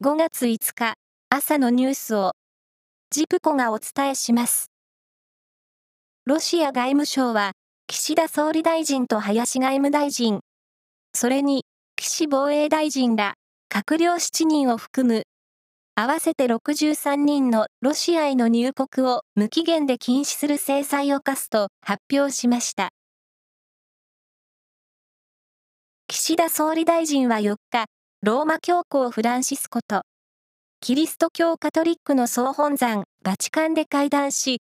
[0.00, 0.94] 5月5日
[1.28, 2.30] 朝のニュースを
[3.10, 4.70] ジプコがお伝えします。
[6.24, 7.50] ロシア外務省は
[7.88, 10.38] 岸田総理大臣と林外務大臣、
[11.14, 11.64] それに
[11.96, 13.34] 岸防衛大臣ら
[13.68, 15.24] 閣僚7人を含む
[15.96, 22.90] 合わせて63人のロシアへの入国を無期限で禁止する制裁を科すと発表しました。
[26.06, 27.86] 岸田総理大臣は4日、
[28.20, 30.02] ローマ教皇フランシスコと、
[30.80, 34.60] キリスト教カトリックの総本山、バチカンで会談し、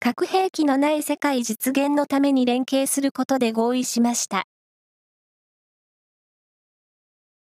[0.00, 4.44] 核兵器のない世界実現のために連携することで合意しました。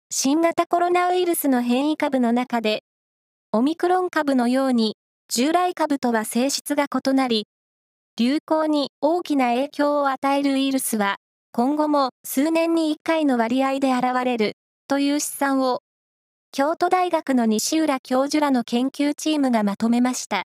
[0.10, 2.84] 新型コロナウイルスの変異株の中で、
[3.52, 4.96] オミクロン株のように
[5.27, 7.46] 従来株とは性質が異なり、
[8.18, 11.18] 流行に大きな影響を与えるウイルスは、
[11.52, 14.54] 今後も数年に1回の割合で現れる
[14.88, 15.82] という試算を、
[16.52, 20.44] 京都大学の西浦教授らの研究チームがまとめました。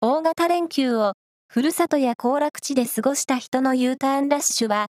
[0.00, 1.14] 大型連休を、
[1.48, 4.88] ふるさとや行楽地で過ごした人の U ターンラッシュは、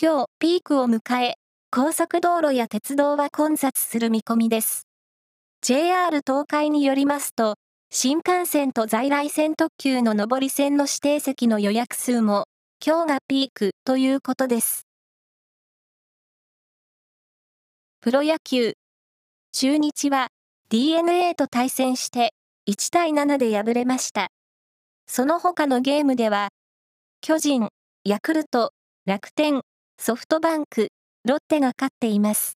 [0.00, 1.34] 今日ピークを迎え、
[1.70, 4.86] 高速道路や鉄道は混雑する見込みです。
[5.60, 7.56] JR 東海によりますと、
[7.90, 12.46] 新幹線と在来線特急の上り線の指定席の予約数も、
[12.84, 14.89] 今日がピークということです。
[18.02, 18.72] プロ野球。
[19.52, 20.28] 中日は
[20.70, 22.32] DNA と対戦して
[22.66, 24.28] 1対7で敗れました。
[25.06, 26.48] その他のゲームでは、
[27.20, 27.68] 巨人、
[28.04, 28.72] ヤクルト、
[29.04, 29.60] 楽天、
[29.98, 30.88] ソフトバンク、
[31.28, 32.54] ロッテが勝っています。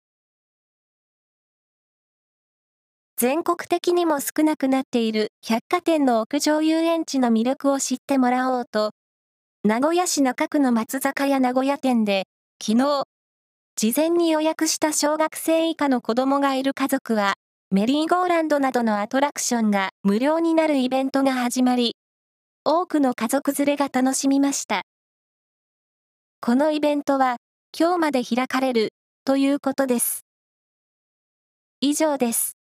[3.18, 8.92] 全国的にも少なくなっている百貨店の屋上遊園地の魅力を知ってもらおうと、
[9.62, 12.24] 名古屋市中区の松坂屋名古屋店で、
[12.62, 13.04] 昨日、
[13.76, 17.34] 事前に予約した小学生以下の子供がいる家族は、
[17.72, 21.96] メリーゴーランドなどのアトラクションが無料になるイベントが始まり、
[22.64, 24.82] 多くの家族連れが楽しみました。
[26.40, 27.38] このイベントは、
[27.76, 28.90] 今日まで開かれる、
[29.24, 30.24] ということです。
[31.80, 32.53] 以上です。